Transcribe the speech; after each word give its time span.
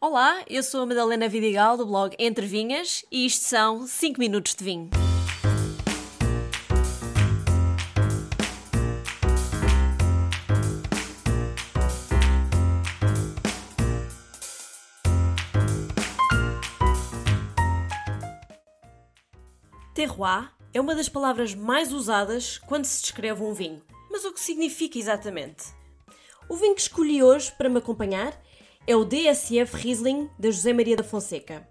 Olá, 0.00 0.44
eu 0.48 0.62
sou 0.62 0.82
a 0.82 0.86
Madalena 0.86 1.28
Vidigal 1.28 1.76
do 1.76 1.84
blog 1.84 2.14
Entre 2.20 2.46
Vinhas 2.46 3.04
e 3.10 3.26
isto 3.26 3.42
são 3.42 3.84
5 3.84 4.20
minutos 4.20 4.54
de 4.54 4.62
vinho. 4.62 4.90
Terroir 19.92 20.52
é 20.72 20.80
uma 20.80 20.94
das 20.94 21.08
palavras 21.08 21.56
mais 21.56 21.92
usadas 21.92 22.56
quando 22.58 22.84
se 22.84 23.02
descreve 23.02 23.42
um 23.42 23.52
vinho. 23.52 23.82
Mas 24.08 24.24
o 24.24 24.32
que 24.32 24.38
significa 24.38 24.96
exatamente? 24.96 25.64
O 26.48 26.54
vinho 26.54 26.76
que 26.76 26.82
escolhi 26.82 27.20
hoje 27.20 27.50
para 27.58 27.68
me 27.68 27.78
acompanhar 27.78 28.40
é 28.88 28.96
o 28.96 29.04
DSF 29.04 29.76
Riesling 29.76 30.30
da 30.38 30.50
José 30.50 30.72
Maria 30.72 30.96
da 30.96 31.04
Fonseca. 31.04 31.68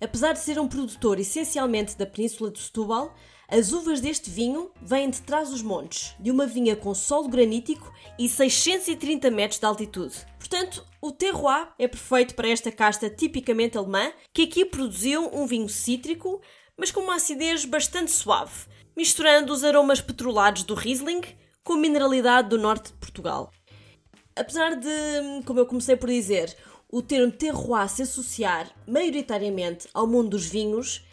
Apesar 0.00 0.32
de 0.32 0.38
ser 0.38 0.60
um 0.60 0.68
produtor 0.68 1.18
essencialmente 1.18 1.98
da 1.98 2.06
Península 2.06 2.52
de 2.52 2.60
Setúbal, 2.60 3.12
as 3.48 3.72
uvas 3.72 4.00
deste 4.00 4.30
vinho 4.30 4.70
vêm 4.80 5.10
de 5.10 5.20
trás 5.22 5.50
dos 5.50 5.60
montes, 5.60 6.14
de 6.20 6.30
uma 6.30 6.46
vinha 6.46 6.76
com 6.76 6.94
solo 6.94 7.28
granítico 7.28 7.92
e 8.16 8.28
630 8.28 9.28
metros 9.32 9.58
de 9.58 9.66
altitude. 9.66 10.14
Portanto, 10.38 10.86
o 11.00 11.10
terroir 11.10 11.66
é 11.80 11.88
perfeito 11.88 12.36
para 12.36 12.48
esta 12.48 12.70
casta 12.70 13.10
tipicamente 13.10 13.76
alemã, 13.76 14.12
que 14.32 14.42
aqui 14.42 14.64
produziu 14.64 15.28
um 15.34 15.48
vinho 15.48 15.68
cítrico, 15.68 16.40
mas 16.78 16.92
com 16.92 17.00
uma 17.00 17.16
acidez 17.16 17.64
bastante 17.64 18.12
suave, 18.12 18.68
misturando 18.96 19.52
os 19.52 19.64
aromas 19.64 20.00
petrolados 20.00 20.62
do 20.62 20.76
Riesling 20.76 21.22
com 21.64 21.72
a 21.72 21.78
mineralidade 21.78 22.50
do 22.50 22.58
norte 22.58 22.92
de 22.92 22.98
Portugal. 22.98 23.50
Apesar 24.34 24.76
de, 24.76 25.42
como 25.44 25.60
eu 25.60 25.66
comecei 25.66 25.96
por 25.96 26.08
dizer, 26.08 26.56
o 26.90 27.02
termo 27.02 27.32
terroir 27.32 27.88
se 27.88 28.02
associar 28.02 28.70
maioritariamente 28.86 29.88
ao 29.92 30.06
mundo 30.06 30.30
dos 30.30 30.46
vinhos, 30.46 31.04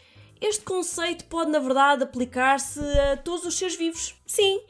este 0.41 0.63
conceito 0.63 1.25
pode, 1.25 1.51
na 1.51 1.59
verdade, 1.59 2.03
aplicar-se 2.03 2.79
a 2.79 3.17
todos 3.17 3.45
os 3.45 3.57
seres 3.57 3.75
vivos. 3.75 4.15
Sim, 4.25 4.61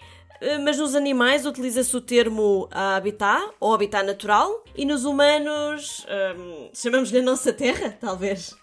eh, 0.41 0.57
mas 0.57 0.77
nos 0.77 0.95
animais 0.95 1.45
utiliza-se 1.45 1.95
o 1.95 2.01
termo 2.01 2.67
habitat 2.71 3.51
ou 3.59 3.73
habitat 3.73 4.05
natural 4.05 4.63
e 4.75 4.85
nos 4.85 5.05
humanos 5.05 6.05
hum, 6.37 6.69
chamamos-lhe 6.73 7.19
a 7.19 7.23
nossa 7.23 7.53
terra, 7.53 7.97
talvez. 8.01 8.55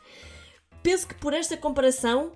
Penso 0.83 1.07
que 1.07 1.15
por 1.15 1.33
esta 1.33 1.57
comparação 1.57 2.33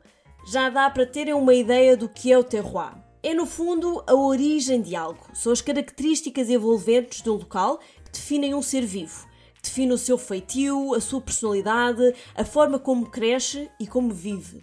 já 0.50 0.68
dá 0.68 0.88
para 0.88 1.06
terem 1.06 1.34
uma 1.34 1.54
ideia 1.54 1.96
do 1.96 2.08
que 2.08 2.32
é 2.32 2.38
o 2.38 2.44
terroir. 2.44 2.94
É, 3.22 3.34
no 3.34 3.44
fundo, 3.44 4.02
a 4.06 4.14
origem 4.14 4.80
de 4.80 4.96
algo. 4.96 5.26
São 5.34 5.52
as 5.52 5.60
características 5.60 6.48
envolventes 6.48 7.22
de 7.22 7.28
um 7.28 7.34
local 7.34 7.78
que 8.04 8.12
definem 8.12 8.54
um 8.54 8.62
ser 8.62 8.84
vivo. 8.86 9.28
Que 9.54 9.62
define 9.62 9.92
o 9.92 9.98
seu 9.98 10.16
feitio, 10.16 10.94
a 10.94 11.00
sua 11.00 11.20
personalidade, 11.20 12.14
a 12.34 12.44
forma 12.44 12.78
como 12.78 13.10
cresce 13.10 13.70
e 13.78 13.86
como 13.86 14.10
vive. 14.14 14.62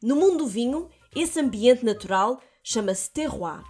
No 0.00 0.14
mundo 0.14 0.38
do 0.38 0.46
vinho, 0.46 0.88
esse 1.14 1.40
ambiente 1.40 1.84
natural 1.84 2.40
chama-se 2.62 3.10
terroir. 3.10 3.62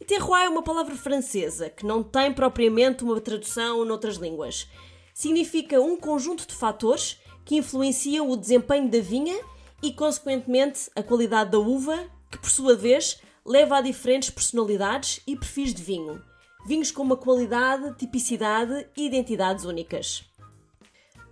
E 0.00 0.04
terroir 0.04 0.46
é 0.46 0.48
uma 0.48 0.62
palavra 0.62 0.96
francesa 0.96 1.70
que 1.70 1.86
não 1.86 2.02
tem 2.02 2.32
propriamente 2.32 3.04
uma 3.04 3.20
tradução 3.20 3.84
noutras 3.84 4.16
línguas. 4.16 4.68
Significa 5.14 5.80
um 5.80 5.96
conjunto 5.96 6.46
de 6.46 6.54
fatores 6.54 7.20
que 7.44 7.56
influenciam 7.56 8.28
o 8.28 8.36
desempenho 8.36 8.90
da 8.90 8.98
vinha 8.98 9.40
e, 9.80 9.92
consequentemente, 9.92 10.90
a 10.96 11.02
qualidade 11.02 11.52
da 11.52 11.58
uva, 11.58 12.10
que 12.30 12.38
por 12.38 12.50
sua 12.50 12.74
vez 12.74 13.20
leva 13.46 13.76
a 13.76 13.80
diferentes 13.80 14.30
personalidades 14.30 15.20
e 15.26 15.36
perfis 15.36 15.74
de 15.74 15.82
vinho. 15.82 16.22
Vinhos 16.66 16.90
com 16.90 17.02
uma 17.02 17.16
qualidade, 17.16 17.94
tipicidade 17.98 18.86
e 18.96 19.06
identidades 19.06 19.64
únicas. 19.64 20.24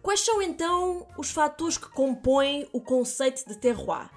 Quais 0.03 0.21
são 0.21 0.43
então 0.43 1.07
os 1.17 1.31
fatores 1.31 1.79
que 1.79 1.89
compõem 1.89 2.69
o 2.73 2.81
conceito 2.81 3.47
de 3.49 3.57
terroir? 3.57 4.11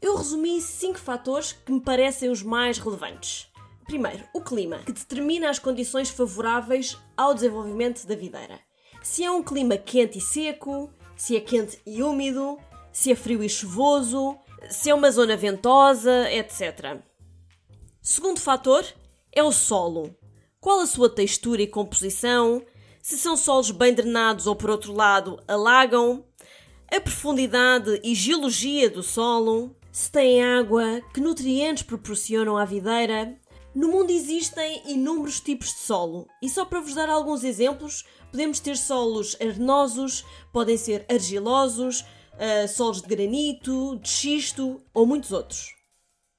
Eu 0.00 0.16
resumi 0.16 0.60
cinco 0.60 0.98
fatores 0.98 1.52
que 1.52 1.72
me 1.72 1.80
parecem 1.80 2.28
os 2.28 2.42
mais 2.42 2.78
relevantes. 2.78 3.46
Primeiro, 3.86 4.24
o 4.34 4.40
clima, 4.40 4.78
que 4.78 4.92
determina 4.92 5.48
as 5.48 5.58
condições 5.58 6.10
favoráveis 6.10 6.98
ao 7.16 7.34
desenvolvimento 7.34 8.06
da 8.06 8.14
videira. 8.14 8.60
Se 9.02 9.24
é 9.24 9.30
um 9.30 9.42
clima 9.42 9.76
quente 9.76 10.18
e 10.18 10.20
seco, 10.20 10.90
se 11.16 11.36
é 11.36 11.40
quente 11.40 11.80
e 11.86 12.02
úmido, 12.02 12.58
se 12.92 13.12
é 13.12 13.14
frio 13.14 13.42
e 13.42 13.48
chuvoso, 13.48 14.36
se 14.70 14.90
é 14.90 14.94
uma 14.94 15.10
zona 15.10 15.36
ventosa, 15.36 16.30
etc. 16.30 17.00
Segundo 18.04 18.40
fator 18.40 18.84
é 19.30 19.44
o 19.44 19.52
solo. 19.52 20.12
Qual 20.60 20.80
a 20.80 20.86
sua 20.86 21.08
textura 21.08 21.62
e 21.62 21.68
composição? 21.68 22.60
Se 23.00 23.16
são 23.16 23.36
solos 23.36 23.70
bem 23.70 23.94
drenados 23.94 24.48
ou, 24.48 24.56
por 24.56 24.70
outro 24.70 24.92
lado, 24.92 25.40
alagam? 25.46 26.24
A 26.92 27.00
profundidade 27.00 28.00
e 28.02 28.12
geologia 28.12 28.90
do 28.90 29.04
solo? 29.04 29.76
Se 29.92 30.10
tem 30.10 30.42
água? 30.42 31.00
Que 31.14 31.20
nutrientes 31.20 31.84
proporcionam 31.84 32.56
à 32.56 32.64
videira? 32.64 33.38
No 33.72 33.86
mundo 33.86 34.10
existem 34.10 34.82
inúmeros 34.84 35.38
tipos 35.38 35.68
de 35.68 35.78
solo 35.78 36.26
e 36.42 36.48
só 36.48 36.64
para 36.64 36.80
vos 36.80 36.94
dar 36.94 37.08
alguns 37.08 37.44
exemplos, 37.44 38.04
podemos 38.32 38.58
ter 38.58 38.76
solos 38.76 39.36
arenosos, 39.40 40.24
podem 40.52 40.76
ser 40.76 41.06
argilosos, 41.08 42.00
uh, 42.00 42.66
solos 42.68 43.00
de 43.00 43.06
granito, 43.06 43.96
de 44.02 44.08
xisto 44.08 44.82
ou 44.92 45.06
muitos 45.06 45.30
outros. 45.30 45.68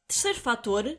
Terceiro 0.09 0.39
fator 0.41 0.97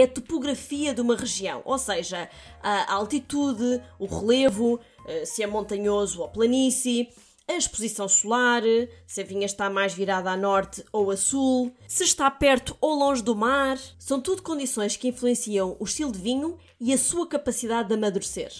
é 0.00 0.04
a 0.04 0.08
topografia 0.08 0.94
de 0.94 1.00
uma 1.00 1.16
região, 1.16 1.62
ou 1.64 1.78
seja, 1.78 2.28
a 2.62 2.92
altitude, 2.94 3.82
o 3.98 4.06
relevo, 4.06 4.80
eh, 5.06 5.24
se 5.24 5.42
é 5.42 5.46
montanhoso 5.46 6.20
ou 6.20 6.28
planície, 6.28 7.08
a 7.46 7.54
exposição 7.54 8.08
solar, 8.08 8.62
se 9.06 9.20
a 9.20 9.24
vinha 9.24 9.44
está 9.44 9.68
mais 9.68 9.92
virada 9.92 10.30
a 10.30 10.36
norte 10.36 10.82
ou 10.90 11.10
a 11.10 11.16
sul, 11.16 11.74
se 11.86 12.04
está 12.04 12.30
perto 12.30 12.76
ou 12.80 12.94
longe 12.94 13.22
do 13.22 13.36
mar, 13.36 13.78
são 13.98 14.20
tudo 14.20 14.42
condições 14.42 14.96
que 14.96 15.08
influenciam 15.08 15.76
o 15.78 15.84
estilo 15.84 16.10
de 16.10 16.18
vinho 16.18 16.58
e 16.80 16.92
a 16.92 16.98
sua 16.98 17.28
capacidade 17.28 17.88
de 17.88 17.94
amadurecer. 17.94 18.50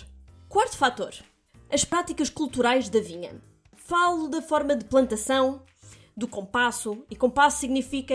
Quarto 0.48 0.76
fator: 0.76 1.14
as 1.70 1.84
práticas 1.84 2.28
culturais 2.28 2.88
da 2.90 3.00
vinha. 3.00 3.40
Falo 3.74 4.28
da 4.28 4.40
forma 4.40 4.76
de 4.76 4.84
plantação, 4.84 5.62
do 6.16 6.28
compasso, 6.28 7.04
e 7.10 7.16
compasso 7.16 7.58
significa 7.58 8.14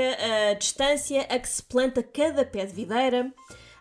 a 0.50 0.54
distância 0.54 1.22
a 1.22 1.38
que 1.38 1.50
se 1.50 1.62
planta 1.64 2.02
cada 2.02 2.46
pé 2.46 2.66
de 2.66 2.74
videira, 2.74 3.34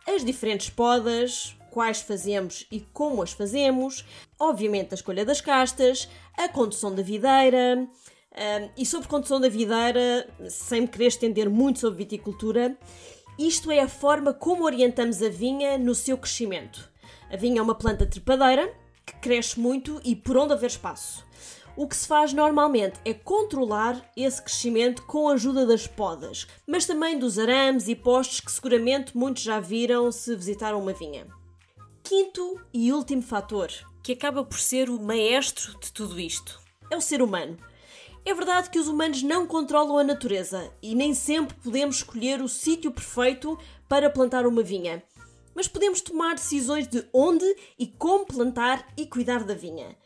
as 0.07 0.25
diferentes 0.25 0.71
podas, 0.71 1.57
quais 1.71 2.01
fazemos 2.01 2.67
e 2.73 2.81
como 2.81 3.23
as 3.23 3.33
fazemos, 3.33 4.05
obviamente 4.39 4.93
a 4.93 4.97
escolha 4.97 5.25
das 5.25 5.41
castas, 5.41 6.09
a 6.37 6.49
condução 6.49 6.95
da 6.95 7.03
videira. 7.03 7.89
Um, 8.31 8.71
e 8.77 8.87
sobre 8.87 9.09
condução 9.09 9.41
da 9.41 9.49
videira, 9.49 10.29
sem 10.49 10.83
me 10.83 10.89
querer 10.89 11.07
estender 11.07 11.51
muito 11.51 11.81
sobre 11.81 11.99
viticultura, 11.99 12.77
isto 13.39 13.71
é 13.71 13.81
a 13.81 13.89
forma 13.89 14.33
como 14.33 14.65
orientamos 14.65 15.23
a 15.23 15.29
vinha 15.29 15.79
no 15.79 15.95
seu 15.95 16.17
crescimento. 16.17 16.91
A 17.31 17.37
vinha 17.37 17.61
é 17.61 17.63
uma 17.63 17.75
planta 17.75 18.07
trepadeira 18.07 18.73
que 19.05 19.15
cresce 19.17 19.59
muito 19.59 20.01
e 20.05 20.15
por 20.15 20.37
onde 20.37 20.53
haver 20.53 20.67
espaço. 20.67 21.25
O 21.81 21.87
que 21.87 21.95
se 21.95 22.09
faz 22.09 22.33
normalmente 22.33 22.99
é 23.05 23.15
controlar 23.15 24.05
esse 24.17 24.43
crescimento 24.43 25.05
com 25.05 25.29
a 25.29 25.35
ajuda 25.35 25.65
das 25.65 25.87
podas, 25.87 26.45
mas 26.67 26.87
também 26.87 27.17
dos 27.17 27.39
arames 27.39 27.87
e 27.87 27.95
postes 27.95 28.41
que 28.41 28.51
seguramente 28.51 29.17
muitos 29.17 29.45
já 29.45 29.61
viram 29.61 30.11
se 30.11 30.35
visitaram 30.35 30.83
uma 30.83 30.93
vinha. 30.93 31.29
Quinto 32.03 32.61
e 32.75 32.93
último 32.93 33.23
fator, 33.23 33.71
que 34.03 34.11
acaba 34.11 34.43
por 34.43 34.59
ser 34.59 34.91
o 34.91 35.01
maestro 35.01 35.79
de 35.79 35.93
tudo 35.93 36.19
isto, 36.19 36.61
é 36.91 36.97
o 36.97 37.01
ser 37.01 37.23
humano. 37.23 37.57
É 38.25 38.35
verdade 38.35 38.71
que 38.71 38.79
os 38.81 38.89
humanos 38.89 39.23
não 39.23 39.47
controlam 39.47 39.99
a 39.99 40.03
natureza 40.03 40.73
e 40.83 40.97
nem 40.97 41.15
sempre 41.15 41.57
podemos 41.63 41.99
escolher 41.99 42.43
o 42.43 42.49
sítio 42.49 42.91
perfeito 42.91 43.57
para 43.89 44.11
plantar 44.11 44.49
uma 44.49 44.65
vinha, 44.65 45.01
mas 45.55 45.69
podemos 45.69 46.01
tomar 46.01 46.35
decisões 46.35 46.89
de 46.89 47.07
onde 47.13 47.47
e 47.79 47.87
como 47.87 48.27
plantar 48.27 48.85
e 48.97 49.07
cuidar 49.07 49.45
da 49.45 49.55
vinha. 49.55 49.97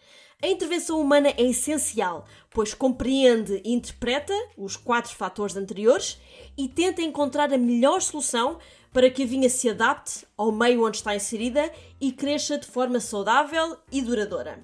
A 0.44 0.48
intervenção 0.48 1.00
humana 1.00 1.28
é 1.28 1.42
essencial, 1.44 2.26
pois 2.50 2.74
compreende 2.74 3.62
e 3.64 3.72
interpreta 3.72 4.34
os 4.56 4.76
quatro 4.76 5.14
fatores 5.14 5.56
anteriores 5.56 6.18
e 6.58 6.68
tenta 6.68 7.00
encontrar 7.00 7.52
a 7.52 7.56
melhor 7.56 8.02
solução 8.02 8.58
para 8.92 9.08
que 9.08 9.22
a 9.22 9.26
vinha 9.26 9.48
se 9.48 9.70
adapte 9.70 10.26
ao 10.36 10.50
meio 10.50 10.84
onde 10.84 10.96
está 10.96 11.14
inserida 11.14 11.72
e 12.00 12.10
cresça 12.10 12.58
de 12.58 12.66
forma 12.66 12.98
saudável 12.98 13.76
e 13.92 14.02
duradoura. 14.02 14.60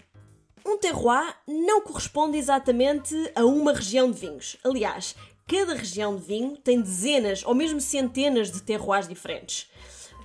Um 0.66 0.76
terroir 0.76 1.36
não 1.46 1.80
corresponde 1.80 2.36
exatamente 2.36 3.14
a 3.36 3.44
uma 3.44 3.72
região 3.72 4.10
de 4.10 4.18
vinhos. 4.18 4.56
Aliás, 4.64 5.14
cada 5.46 5.74
região 5.74 6.16
de 6.16 6.24
vinho 6.24 6.56
tem 6.56 6.80
dezenas 6.80 7.44
ou 7.46 7.54
mesmo 7.54 7.80
centenas 7.80 8.50
de 8.50 8.60
terroirs 8.62 9.06
diferentes. 9.06 9.70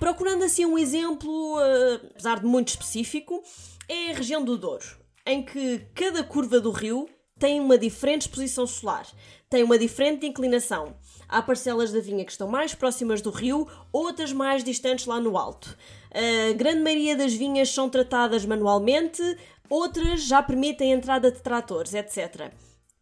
Procurando 0.00 0.42
assim 0.42 0.66
um 0.66 0.76
exemplo, 0.76 1.60
eh, 1.60 2.00
apesar 2.10 2.40
de 2.40 2.46
muito 2.46 2.70
específico, 2.70 3.40
é 3.88 4.10
a 4.10 4.14
região 4.14 4.44
do 4.44 4.58
Douro 4.58 5.03
em 5.26 5.42
que 5.42 5.86
cada 5.94 6.22
curva 6.22 6.60
do 6.60 6.70
rio 6.70 7.08
tem 7.38 7.60
uma 7.60 7.76
diferente 7.76 8.22
exposição 8.22 8.66
solar, 8.66 9.06
tem 9.50 9.62
uma 9.62 9.78
diferente 9.78 10.26
inclinação. 10.26 10.96
Há 11.28 11.42
parcelas 11.42 11.90
da 11.90 12.00
vinha 12.00 12.24
que 12.24 12.30
estão 12.30 12.48
mais 12.48 12.74
próximas 12.74 13.20
do 13.20 13.30
rio, 13.30 13.66
outras 13.92 14.32
mais 14.32 14.62
distantes 14.62 15.06
lá 15.06 15.18
no 15.20 15.36
alto. 15.36 15.76
A 16.12 16.52
grande 16.52 16.80
maioria 16.80 17.16
das 17.16 17.34
vinhas 17.34 17.70
são 17.70 17.88
tratadas 17.88 18.44
manualmente, 18.44 19.22
outras 19.68 20.22
já 20.22 20.42
permitem 20.42 20.92
a 20.92 20.96
entrada 20.96 21.30
de 21.30 21.40
tratores, 21.40 21.94
etc. 21.94 22.52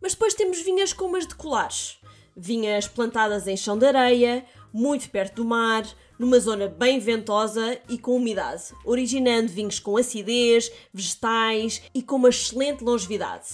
Mas 0.00 0.12
depois 0.12 0.34
temos 0.34 0.60
vinhas 0.62 0.92
como 0.92 1.16
as 1.16 1.26
de 1.26 1.34
colares. 1.34 1.98
Vinhas 2.36 2.88
plantadas 2.88 3.46
em 3.46 3.56
chão 3.56 3.76
de 3.76 3.86
areia, 3.86 4.44
muito 4.72 5.10
perto 5.10 5.36
do 5.36 5.44
mar, 5.44 5.86
numa 6.18 6.38
zona 6.40 6.68
bem 6.68 6.98
ventosa 6.98 7.78
e 7.88 7.98
com 7.98 8.16
umidade, 8.16 8.64
originando 8.84 9.52
vinhos 9.52 9.78
com 9.78 9.96
acidez, 9.96 10.72
vegetais 10.92 11.82
e 11.94 12.02
com 12.02 12.16
uma 12.16 12.30
excelente 12.30 12.82
longevidade. 12.82 13.48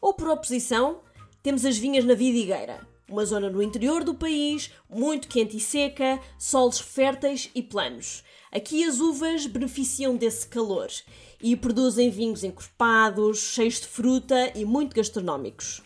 Ou 0.00 0.12
por 0.14 0.28
oposição, 0.28 1.00
temos 1.42 1.64
as 1.64 1.76
vinhas 1.76 2.04
na 2.04 2.14
vidigueira, 2.14 2.80
uma 3.08 3.24
zona 3.24 3.48
no 3.48 3.62
interior 3.62 4.02
do 4.02 4.14
país, 4.14 4.72
muito 4.90 5.28
quente 5.28 5.56
e 5.56 5.60
seca, 5.60 6.18
solos 6.38 6.80
férteis 6.80 7.50
e 7.54 7.62
planos. 7.62 8.24
Aqui 8.50 8.84
as 8.84 8.98
uvas 8.98 9.46
beneficiam 9.46 10.16
desse 10.16 10.48
calor 10.48 10.88
e 11.40 11.54
produzem 11.54 12.10
vinhos 12.10 12.42
encorpados, 12.42 13.38
cheios 13.38 13.80
de 13.80 13.86
fruta 13.86 14.52
e 14.54 14.64
muito 14.64 14.96
gastronómicos. 14.96 15.85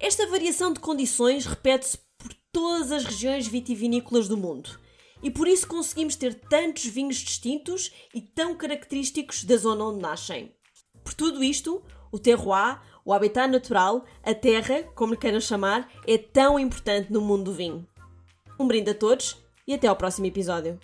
Esta 0.00 0.26
variação 0.28 0.72
de 0.72 0.78
condições 0.78 1.44
repete-se 1.44 1.98
por 2.16 2.32
todas 2.52 2.92
as 2.92 3.04
regiões 3.04 3.48
vitivinícolas 3.48 4.28
do 4.28 4.36
mundo 4.36 4.78
e 5.22 5.30
por 5.30 5.48
isso 5.48 5.66
conseguimos 5.66 6.14
ter 6.14 6.34
tantos 6.34 6.86
vinhos 6.86 7.16
distintos 7.16 7.92
e 8.14 8.20
tão 8.20 8.54
característicos 8.54 9.44
da 9.44 9.56
zona 9.56 9.84
onde 9.86 10.00
nascem. 10.00 10.54
Por 11.02 11.14
tudo 11.14 11.42
isto, 11.42 11.82
o 12.12 12.18
terroir, 12.18 12.80
o 13.04 13.12
habitat 13.12 13.50
natural, 13.50 14.04
a 14.22 14.34
terra, 14.34 14.84
como 14.94 15.14
lhe 15.14 15.18
queiram 15.18 15.40
chamar, 15.40 15.90
é 16.06 16.16
tão 16.16 16.58
importante 16.58 17.12
no 17.12 17.20
mundo 17.20 17.44
do 17.44 17.52
vinho. 17.52 17.86
Um 18.58 18.68
brinde 18.68 18.90
a 18.90 18.94
todos 18.94 19.36
e 19.66 19.74
até 19.74 19.88
ao 19.88 19.96
próximo 19.96 20.26
episódio. 20.26 20.78